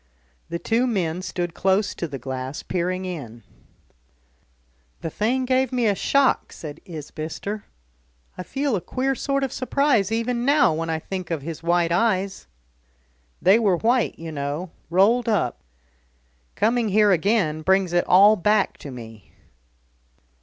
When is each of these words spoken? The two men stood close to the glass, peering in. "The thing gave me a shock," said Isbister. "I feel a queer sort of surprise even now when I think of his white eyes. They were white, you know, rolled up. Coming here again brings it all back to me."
The 0.49 0.57
two 0.57 0.87
men 0.87 1.21
stood 1.21 1.53
close 1.53 1.93
to 1.93 2.07
the 2.07 2.17
glass, 2.17 2.63
peering 2.63 3.05
in. 3.05 3.43
"The 5.01 5.11
thing 5.11 5.45
gave 5.45 5.71
me 5.71 5.85
a 5.85 5.93
shock," 5.93 6.51
said 6.51 6.81
Isbister. 6.85 7.65
"I 8.35 8.41
feel 8.41 8.75
a 8.75 8.81
queer 8.81 9.13
sort 9.13 9.43
of 9.43 9.53
surprise 9.53 10.11
even 10.11 10.43
now 10.43 10.73
when 10.73 10.89
I 10.89 10.97
think 10.97 11.29
of 11.29 11.43
his 11.43 11.61
white 11.61 11.91
eyes. 11.91 12.47
They 13.43 13.59
were 13.59 13.77
white, 13.77 14.17
you 14.17 14.31
know, 14.31 14.71
rolled 14.89 15.29
up. 15.29 15.59
Coming 16.55 16.89
here 16.89 17.11
again 17.11 17.61
brings 17.61 17.93
it 17.93 18.05
all 18.07 18.35
back 18.35 18.79
to 18.79 18.89
me." 18.89 19.31